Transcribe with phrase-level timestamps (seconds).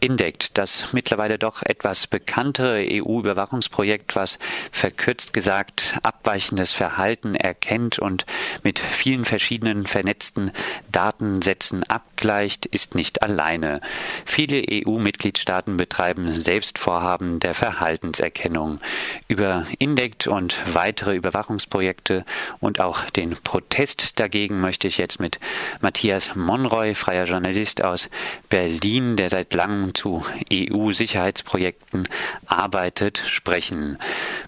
[0.00, 4.38] INDECT, das mittlerweile doch etwas bekanntere EU-Überwachungsprojekt, was
[4.72, 8.26] verkürzt gesagt abweichendes Verhalten erkennt und
[8.62, 10.52] mit vielen verschiedenen vernetzten
[10.90, 13.80] Datensätzen abgleicht, ist nicht alleine.
[14.24, 18.80] Viele EU-Mitgliedstaaten betreiben selbst Vorhaben der Verhaltenserkennung.
[19.28, 22.24] Über INDECT und weitere Überwachungsprojekte
[22.60, 25.38] und auch den Protest dagegen möchte ich jetzt mit
[25.80, 28.08] Matthias Monroy, freier Journalist aus
[28.48, 32.08] Berlin, der seit langem zu EU-Sicherheitsprojekten
[32.46, 33.98] arbeitet, sprechen.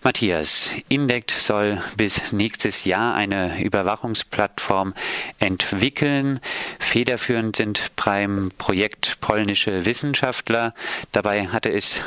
[0.02, 4.94] Matthias, Indect soll bis nächstes Jahr eine Überwachungsplattform
[5.38, 6.40] entwickeln.
[6.78, 10.74] Federführend sind beim Projekt polnische Wissenschaftler.
[11.12, 12.00] Dabei hatte es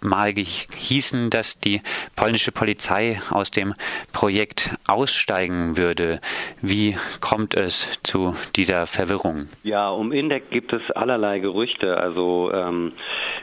[0.00, 1.82] mal hießen, dass die
[2.16, 3.74] polnische Polizei aus dem
[4.12, 6.20] Projekt aussteigen würde.
[6.60, 9.48] Wie kommt es zu dieser Verwirrung?
[9.62, 11.96] Ja, um Indec gibt es allerlei Gerüchte.
[11.96, 12.92] Also ähm,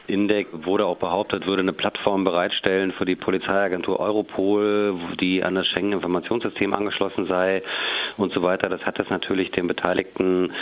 [0.07, 5.67] Indec wurde auch behauptet, würde eine Plattform bereitstellen für die Polizeiagentur Europol, die an das
[5.67, 7.63] Schengen-Informationssystem angeschlossen sei
[8.17, 8.69] und so weiter.
[8.69, 10.53] Das hat es natürlich den beteiligten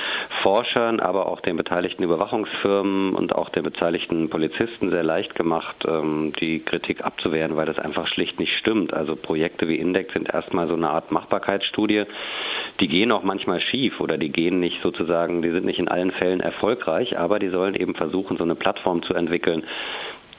[0.42, 6.34] Forschern, aber auch den beteiligten Überwachungsfirmen und auch den beteiligten Polizisten sehr leicht gemacht, ähm,
[6.40, 8.94] die Kritik abzuwehren, weil das einfach schlicht nicht stimmt.
[8.94, 12.04] Also Projekte wie Index sind erstmal so eine Art Machbarkeitsstudie.
[12.80, 16.12] Die gehen auch manchmal schief oder die gehen nicht sozusagen, die sind nicht in allen
[16.12, 19.64] Fällen erfolgreich, aber die sollen eben versuchen, so eine Plattform zu entwickeln,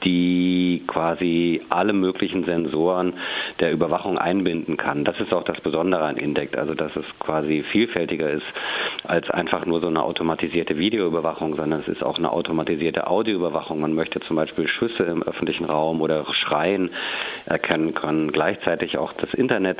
[0.05, 3.13] die quasi alle möglichen Sensoren
[3.59, 5.03] der Überwachung einbinden kann.
[5.03, 8.45] Das ist auch das Besondere an Indect, also dass es quasi vielfältiger ist
[9.03, 13.81] als einfach nur so eine automatisierte Videoüberwachung, sondern es ist auch eine automatisierte Audioüberwachung.
[13.81, 16.91] Man möchte zum Beispiel Schüsse im öffentlichen Raum oder Schreien
[17.45, 19.79] erkennen können, gleichzeitig auch das Internet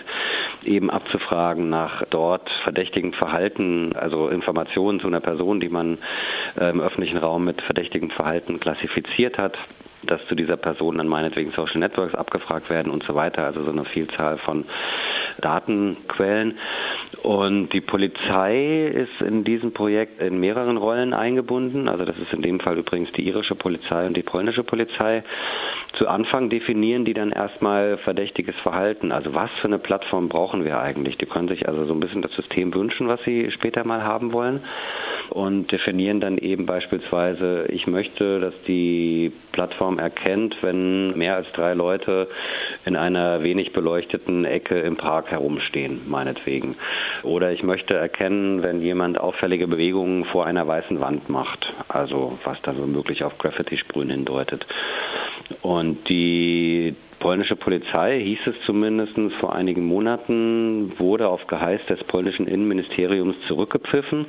[0.64, 5.98] eben abzufragen nach dort verdächtigen Verhalten, also Informationen zu einer Person, die man
[6.60, 9.58] äh, im öffentlichen Raum mit verdächtigem Verhalten klassifiziert hat
[10.06, 13.44] dass zu dieser Person dann meinetwegen Social Networks abgefragt werden und so weiter.
[13.46, 14.66] Also so eine Vielzahl von
[15.42, 16.58] Datenquellen.
[17.24, 21.90] Und die Polizei ist in diesem Projekt in mehreren Rollen eingebunden.
[21.90, 25.24] Also das ist in dem Fall übrigens die irische Polizei und die polnische Polizei.
[25.94, 29.12] Zu Anfang definieren die dann erstmal verdächtiges Verhalten.
[29.12, 31.18] Also was für eine Plattform brauchen wir eigentlich?
[31.18, 34.34] Die können sich also so ein bisschen das System wünschen, was sie später mal haben
[34.34, 34.62] wollen
[35.30, 41.74] und definieren dann eben beispielsweise, ich möchte, dass die Plattform erkennt, wenn mehr als drei
[41.74, 42.28] Leute
[42.86, 46.76] in einer wenig beleuchteten Ecke im Park herumstehen, meinetwegen.
[47.24, 52.62] Oder ich möchte erkennen, wenn jemand auffällige Bewegungen vor einer weißen Wand macht, also was
[52.62, 54.66] da womöglich auf Graffiti-Sprühen hindeutet.
[55.62, 62.48] Und die polnische Polizei, hieß es zumindest vor einigen Monaten, wurde auf Geheiß des polnischen
[62.48, 64.26] Innenministeriums zurückgepfiffen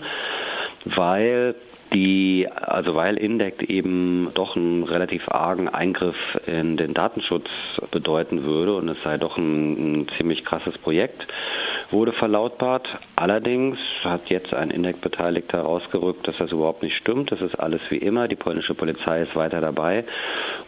[0.86, 1.54] weil
[1.92, 7.48] die, also weil Indect eben doch einen relativ argen Eingriff in den Datenschutz
[7.90, 11.28] bedeuten würde und es sei doch ein, ein ziemlich krasses Projekt
[11.90, 12.88] wurde verlautbart.
[13.14, 17.32] Allerdings hat jetzt ein Indec-Beteiligter herausgerückt, dass das überhaupt nicht stimmt.
[17.32, 18.28] Das ist alles wie immer.
[18.28, 20.04] Die polnische Polizei ist weiter dabei.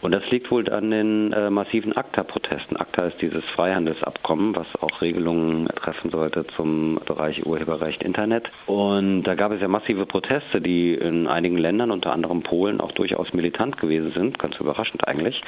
[0.01, 2.77] Und das liegt wohl an den äh, massiven ACTA-Protesten.
[2.77, 8.51] ACTA ist dieses Freihandelsabkommen, was auch Regelungen treffen sollte zum Bereich Urheberrecht Internet.
[8.67, 12.93] Und da gab es ja massive Proteste, die in einigen Ländern, unter anderem Polen, auch
[12.93, 14.39] durchaus militant gewesen sind.
[14.39, 15.43] Ganz überraschend eigentlich.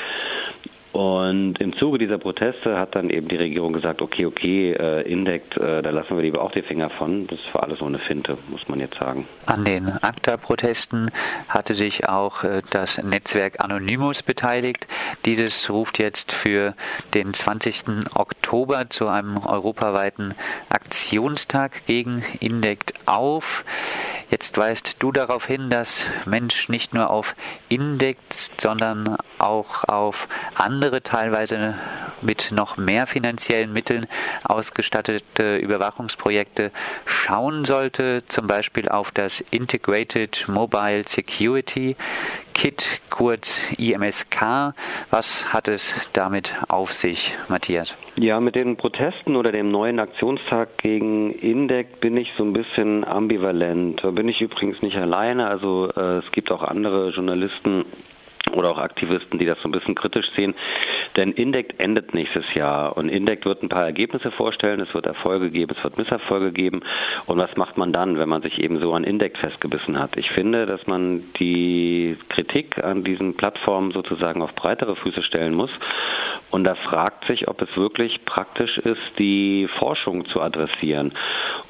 [0.93, 5.57] Und im Zuge dieser Proteste hat dann eben die Regierung gesagt, okay, okay, äh, Indect,
[5.57, 7.29] äh, da lassen wir lieber auch die Finger von.
[7.29, 9.27] Das war alles so eine Finte, muss man jetzt sagen.
[9.47, 11.13] An den ACTA-Protesten
[11.49, 14.89] hatte sich auch äh, das Netzwerk Anonymous beteiligt.
[15.27, 16.75] Dieses ruft jetzt für
[17.15, 17.85] den 20.
[18.15, 20.35] Oktober zu einem europaweiten
[20.71, 23.65] Aktionstag gegen Indect auf.
[24.31, 27.35] Jetzt weist du darauf hin, dass Mensch nicht nur auf
[27.69, 31.75] Index, sondern auch auf andere, teilweise
[32.23, 34.07] mit noch mehr finanziellen Mitteln
[34.45, 36.71] ausgestattete Überwachungsprojekte
[37.07, 41.97] schauen sollte, zum Beispiel auf das Integrated Mobile Security
[42.61, 44.75] KIT, kurz IMSK.
[45.11, 47.97] Was hat es damit auf sich, Matthias?
[48.17, 53.07] Ja, mit den Protesten oder dem neuen Aktionstag gegen Indec bin ich so ein bisschen
[53.07, 54.05] ambivalent.
[54.05, 55.47] Da bin ich übrigens nicht alleine.
[55.47, 57.87] Also äh, es gibt auch andere Journalisten
[58.53, 60.55] oder auch Aktivisten, die das so ein bisschen kritisch sehen.
[61.17, 65.51] Denn Indect endet nächstes Jahr und Indect wird ein paar Ergebnisse vorstellen, es wird Erfolge
[65.51, 66.83] geben, es wird Misserfolge geben.
[67.27, 70.17] Und was macht man dann, wenn man sich eben so an Indect festgebissen hat?
[70.17, 75.71] Ich finde, dass man die Kritik an diesen Plattformen sozusagen auf breitere Füße stellen muss.
[76.51, 81.13] Und da fragt sich, ob es wirklich praktisch ist, die Forschung zu adressieren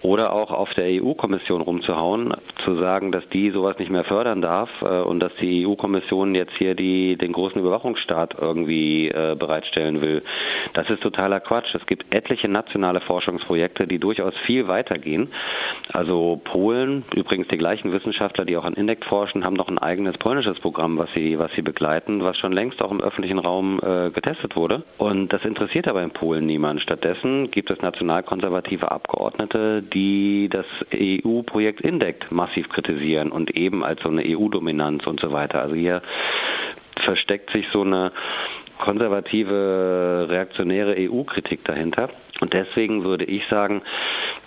[0.02, 4.70] oder auch auf der EU-Kommission rumzuhauen, zu sagen, dass die sowas nicht mehr fördern darf
[4.82, 10.22] äh, und dass die EU-Kommission jetzt hier die, den großen Überwachungsstaat irgendwie äh, bereitstellen will.
[10.72, 11.74] Das ist totaler Quatsch.
[11.74, 15.28] Es gibt etliche nationale Forschungsprojekte, die durchaus viel weitergehen.
[15.92, 20.16] Also Polen, übrigens die gleichen Wissenschaftler, die auch an Indec forschen, haben noch ein eigenes
[20.18, 24.10] polnisches Programm, was sie, was sie begleiten, was schon längst auch im öffentlichen Raum äh,
[24.10, 24.82] getestet wurde.
[24.98, 26.80] Und das interessiert aber in Polen niemand.
[26.80, 34.08] Stattdessen gibt es nationalkonservative Abgeordnete, die das EU-Projekt Indec massiv kritisieren und eben als so
[34.08, 35.60] eine EU-Dominanz und so weiter.
[35.60, 36.02] Also hier
[36.96, 38.12] versteckt sich so eine
[38.78, 42.08] konservative, reaktionäre EU-Kritik dahinter.
[42.40, 43.82] Und deswegen würde ich sagen,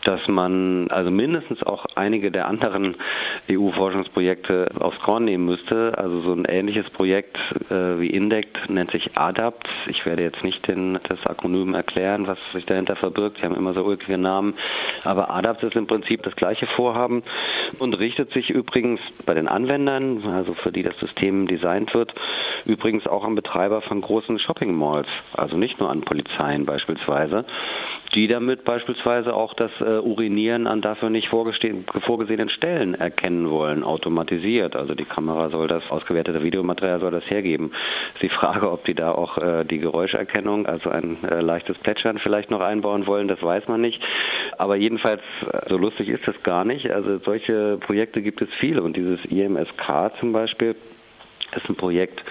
[0.04, 2.96] dass man also mindestens auch einige der anderen
[3.50, 5.98] EU-Forschungsprojekte aufs Korn nehmen müsste.
[5.98, 7.38] Also so ein ähnliches Projekt
[7.70, 9.70] äh, wie INDECT nennt sich ADAPT.
[9.88, 13.38] Ich werde jetzt nicht den, das Akronym erklären, was sich dahinter verbirgt.
[13.38, 14.56] Sie haben immer so ulkige Namen.
[15.04, 17.24] Aber ADAPT ist im Prinzip das gleiche Vorhaben
[17.80, 22.14] und richtet sich übrigens bei den Anwendern, also für die das System designt wird,
[22.66, 25.08] übrigens auch an Betreiber von großen Shopping Malls.
[25.34, 27.46] Also nicht nur an Polizeien beispielsweise
[28.14, 34.76] die damit beispielsweise auch das äh, Urinieren an dafür nicht vorgesehenen Stellen erkennen wollen, automatisiert.
[34.76, 37.72] Also die Kamera soll das ausgewertete Videomaterial soll das hergeben.
[38.22, 42.52] Die Frage, ob die da auch äh, die Geräuscherkennung, also ein äh, leichtes Plätschern vielleicht
[42.52, 44.02] noch einbauen wollen, das weiß man nicht.
[44.58, 46.90] Aber jedenfalls, äh, so lustig ist das gar nicht.
[46.92, 50.76] Also solche Projekte gibt es viele und dieses IMSK zum Beispiel
[51.56, 52.24] ist ein Projekt,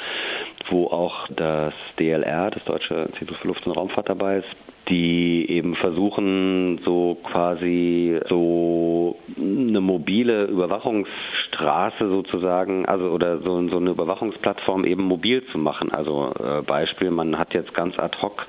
[0.68, 4.48] wo auch das DLR, das Deutsche Institut für Luft- und Raumfahrt dabei ist,
[4.88, 13.90] die eben versuchen, so quasi so eine mobile Überwachungsstraße sozusagen, also oder so, so eine
[13.90, 15.92] Überwachungsplattform eben mobil zu machen.
[15.92, 18.46] Also äh, Beispiel, man hat jetzt ganz ad hoc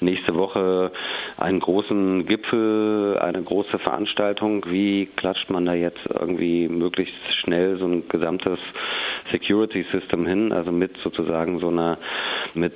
[0.00, 0.90] nächste Woche
[1.36, 4.64] einen großen Gipfel, eine große Veranstaltung.
[4.70, 8.58] Wie klatscht man da jetzt irgendwie möglichst schnell so ein gesamtes
[9.30, 11.98] Security System hin, also mit sozusagen so einer
[12.54, 12.74] mit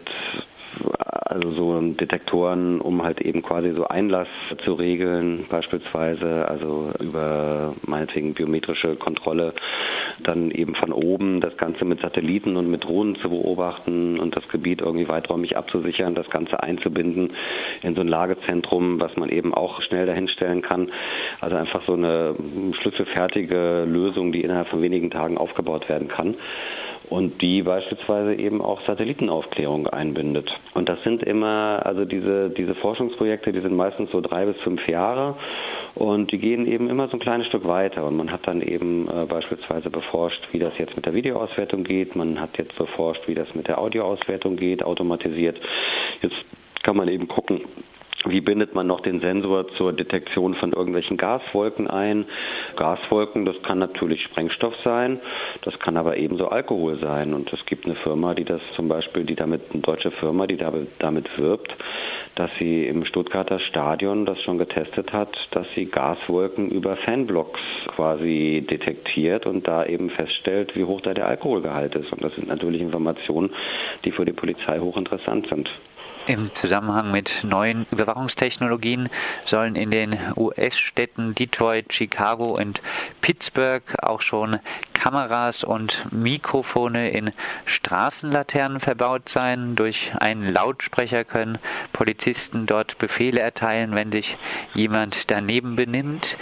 [1.38, 8.34] also so Detektoren, um halt eben quasi so Einlass zu regeln, beispielsweise, also über meinetwegen
[8.34, 9.54] biometrische Kontrolle,
[10.20, 14.48] dann eben von oben das Ganze mit Satelliten und mit Drohnen zu beobachten und das
[14.48, 17.30] Gebiet irgendwie weiträumig abzusichern, das Ganze einzubinden
[17.82, 20.90] in so ein Lagezentrum, was man eben auch schnell dahinstellen kann.
[21.40, 22.34] Also einfach so eine
[22.72, 26.34] schlüsselfertige Lösung, die innerhalb von wenigen Tagen aufgebaut werden kann
[27.10, 30.50] und die beispielsweise eben auch Satellitenaufklärung einbindet.
[30.74, 34.86] Und das sind immer, also diese, diese Forschungsprojekte, die sind meistens so drei bis fünf
[34.88, 35.34] Jahre
[35.94, 38.06] und die gehen eben immer so ein kleines Stück weiter.
[38.06, 42.14] Und man hat dann eben äh, beispielsweise beforscht, wie das jetzt mit der Videoauswertung geht.
[42.14, 45.58] Man hat jetzt beforscht, wie das mit der Audioauswertung geht, automatisiert.
[46.22, 46.36] Jetzt
[46.82, 47.62] kann man eben gucken,
[48.24, 52.24] wie bindet man noch den Sensor zur Detektion von irgendwelchen Gaswolken ein?
[52.74, 55.20] Gaswolken, das kann natürlich Sprengstoff sein,
[55.62, 57.32] das kann aber ebenso Alkohol sein.
[57.32, 60.56] Und es gibt eine Firma, die das zum Beispiel, die damit, eine deutsche Firma, die
[60.56, 61.76] damit wirbt,
[62.34, 68.66] dass sie im Stuttgarter Stadion das schon getestet hat, dass sie Gaswolken über Fanblocks quasi
[68.68, 72.12] detektiert und da eben feststellt, wie hoch da der Alkoholgehalt ist.
[72.12, 73.50] Und das sind natürlich Informationen,
[74.04, 75.70] die für die Polizei hochinteressant sind.
[76.28, 79.08] Im Zusammenhang mit neuen Überwachungstechnologien
[79.46, 82.82] sollen in den US-Städten Detroit, Chicago und
[83.22, 84.60] Pittsburgh auch schon
[84.92, 87.32] Kameras und Mikrofone in
[87.64, 89.74] Straßenlaternen verbaut sein.
[89.74, 91.56] Durch einen Lautsprecher können
[91.94, 94.36] Polizisten dort Befehle erteilen, wenn sich
[94.74, 96.36] jemand daneben benimmt.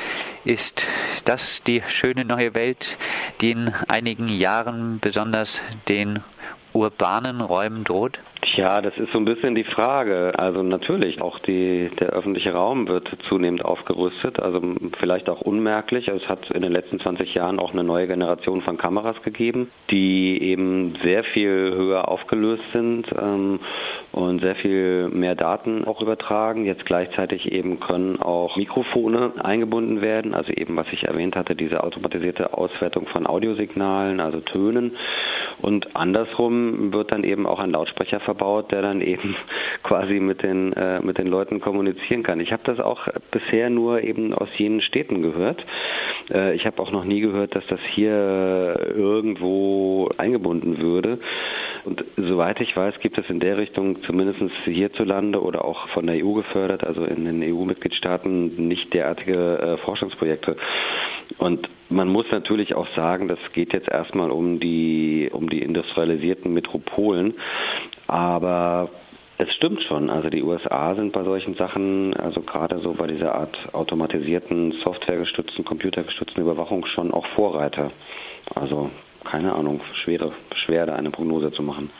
[0.44, 0.82] Ist
[1.26, 2.98] das die schöne neue Welt,
[3.40, 6.24] die in einigen Jahren besonders den
[6.72, 8.18] urbanen Räumen droht?
[8.56, 10.32] Ja, das ist so ein bisschen die Frage.
[10.38, 14.62] Also natürlich, auch die, der öffentliche Raum wird zunehmend aufgerüstet, also
[14.96, 16.08] vielleicht auch unmerklich.
[16.08, 20.40] Es hat in den letzten 20 Jahren auch eine neue Generation von Kameras gegeben, die
[20.40, 23.60] eben sehr viel höher aufgelöst sind ähm,
[24.12, 26.64] und sehr viel mehr Daten auch übertragen.
[26.64, 31.84] Jetzt gleichzeitig eben können auch Mikrofone eingebunden werden, also eben, was ich erwähnt hatte, diese
[31.84, 34.96] automatisierte Auswertung von Audiosignalen, also Tönen.
[35.62, 39.36] Und andersrum wird dann eben auch ein Lautsprecher verbaut baut, der dann eben
[39.82, 42.40] quasi mit den, äh, mit den Leuten kommunizieren kann.
[42.40, 45.64] Ich habe das auch bisher nur eben aus jenen Städten gehört.
[46.32, 51.18] Äh, ich habe auch noch nie gehört, dass das hier irgendwo eingebunden würde.
[51.86, 56.16] Und soweit ich weiß, gibt es in der Richtung zumindest hierzulande oder auch von der
[56.16, 60.56] EU gefördert, also in den EU-Mitgliedstaaten, nicht derartige äh, Forschungsprojekte.
[61.38, 66.52] Und man muss natürlich auch sagen, das geht jetzt erstmal um die, um die industrialisierten
[66.52, 67.34] Metropolen.
[68.08, 68.90] Aber
[69.38, 70.10] es stimmt schon.
[70.10, 75.64] Also die USA sind bei solchen Sachen, also gerade so bei dieser Art automatisierten, softwaregestützten,
[75.64, 77.92] computergestützten Überwachung schon auch Vorreiter.
[78.56, 78.90] Also
[79.22, 80.32] keine Ahnung, schwere,
[80.66, 81.90] schwer da eine Prognose zu machen.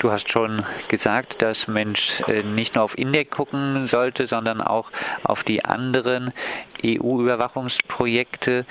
[0.00, 4.92] Du hast schon gesagt, dass Mensch äh, nicht nur auf Index gucken sollte, sondern auch
[5.24, 6.32] auf die anderen
[6.84, 8.64] EU-Überwachungsprojekte.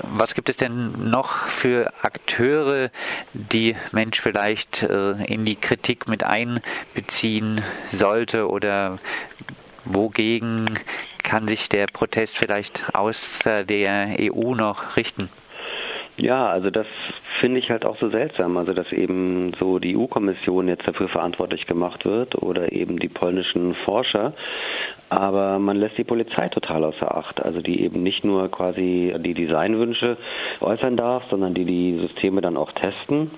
[0.00, 2.90] Was gibt es denn noch für Akteure,
[3.32, 8.98] die Mensch vielleicht äh, in die Kritik mit einbeziehen sollte oder
[9.86, 10.78] wogegen
[11.22, 15.30] kann sich der Protest vielleicht außer der EU noch richten?
[16.18, 16.86] Ja, also das
[17.40, 21.66] finde ich halt auch so seltsam, also dass eben so die EU-Kommission jetzt dafür verantwortlich
[21.66, 24.32] gemacht wird oder eben die polnischen Forscher,
[25.08, 29.34] aber man lässt die Polizei total außer Acht, also die eben nicht nur quasi die
[29.34, 30.16] Designwünsche
[30.60, 33.30] äußern darf, sondern die die Systeme dann auch testen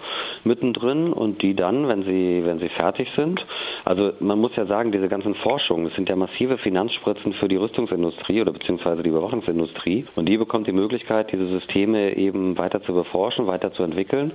[0.44, 3.44] mittendrin und die dann, wenn sie wenn sie fertig sind,
[3.84, 7.56] also man muss ja sagen, diese ganzen Forschungen, es sind ja massive Finanzspritzen für die
[7.56, 10.06] Rüstungsindustrie oder beziehungsweise die Überwachungsindustrie.
[10.16, 14.32] Und die bekommt die Möglichkeit, diese Systeme eben weiter zu beforschen, weiter zu entwickeln.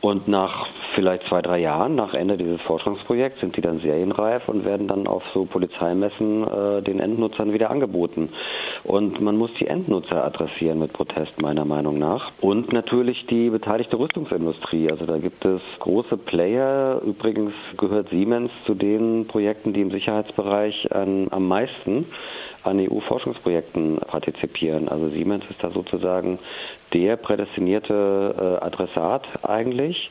[0.00, 4.64] Und nach vielleicht zwei, drei Jahren, nach Ende dieses Forschungsprojekts, sind die dann serienreif und
[4.64, 8.28] werden dann auf so Polizeimessen äh, den Endnutzern wieder angeboten.
[8.84, 12.30] Und man muss die Endnutzer adressieren mit Protest, meiner Meinung nach.
[12.40, 14.88] Und natürlich die beteiligte Rüstungsindustrie.
[14.88, 17.00] Also da gibt es große Player.
[17.04, 22.06] Übrigens gehört Siemens zu den Projekten, die im Sicherheitsbereich an, am meisten
[22.62, 24.88] an EU-Forschungsprojekten partizipieren.
[24.88, 26.38] Also Siemens ist da sozusagen
[26.92, 30.10] der prädestinierte äh, Adressat eigentlich,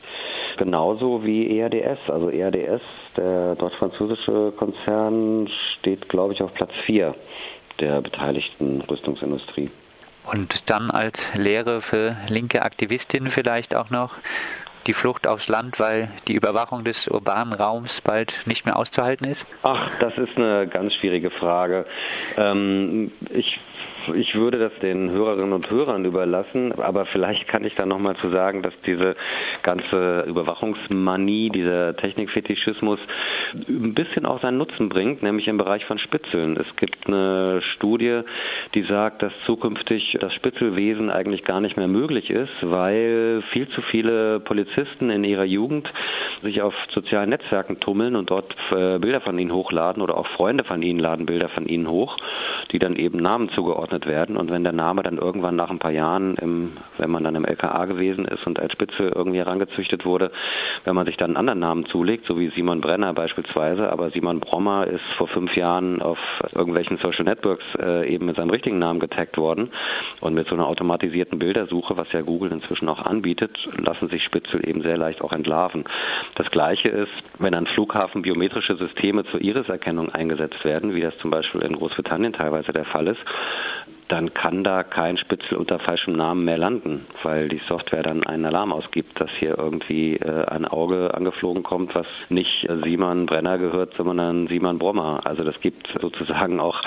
[0.56, 2.10] genauso wie ERDS.
[2.10, 2.82] Also ERDS,
[3.16, 7.14] der deutsch-französische Konzern, steht, glaube ich, auf Platz 4
[7.80, 9.70] der beteiligten Rüstungsindustrie.
[10.30, 14.14] Und dann als Lehre für linke Aktivistinnen vielleicht auch noch
[14.86, 19.46] die Flucht aufs Land, weil die Überwachung des urbanen Raums bald nicht mehr auszuhalten ist?
[19.62, 21.86] Ach, das ist eine ganz schwierige Frage.
[22.36, 23.58] Ähm, ich
[24.14, 28.30] ich würde das den Hörerinnen und Hörern überlassen, aber vielleicht kann ich da nochmal zu
[28.30, 29.16] sagen, dass diese
[29.62, 32.98] ganze Überwachungsmanie, dieser Technikfetischismus
[33.68, 36.56] ein bisschen auch seinen Nutzen bringt, nämlich im Bereich von Spitzeln.
[36.56, 38.20] Es gibt eine Studie,
[38.74, 43.82] die sagt, dass zukünftig das Spitzelwesen eigentlich gar nicht mehr möglich ist, weil viel zu
[43.82, 45.92] viele Polizisten in ihrer Jugend
[46.42, 50.64] sich auf sozialen Netzwerken tummeln und dort äh, Bilder von ihnen hochladen oder auch Freunde
[50.64, 52.16] von ihnen laden Bilder von ihnen hoch,
[52.72, 54.36] die dann eben Namen zugeordnet zugeordnet werden.
[54.36, 57.44] Und wenn der Name dann irgendwann nach ein paar Jahren, im, wenn man dann im
[57.44, 60.30] LKA gewesen ist und als Spitze irgendwie herangezüchtet wurde,
[60.84, 64.40] wenn man sich dann einen anderen Namen zulegt, so wie Simon Brenner beispielsweise, aber Simon
[64.40, 66.18] Brommer ist vor fünf Jahren auf
[66.54, 69.70] irgendwelchen Social Networks äh, eben mit seinem richtigen Namen getaggt worden.
[70.20, 74.66] Und mit so einer automatisierten Bildersuche, was ja Google inzwischen auch anbietet, lassen sich Spitzel
[74.68, 75.84] eben sehr leicht auch entlarven.
[76.34, 81.30] Das Gleiche ist, wenn an Flughafen biometrische Systeme zur Iriserkennung eingesetzt werden, wie das zum
[81.30, 83.20] Beispiel in Großbritannien teilweise der Fall ist,
[84.08, 88.46] dann kann da kein Spitzel unter falschem Namen mehr landen, weil die Software dann einen
[88.46, 93.58] Alarm ausgibt, dass hier irgendwie äh, ein Auge angeflogen kommt, was nicht äh, Simon Brenner
[93.58, 95.20] gehört, sondern Simon Brommer.
[95.24, 96.82] Also das gibt sozusagen auch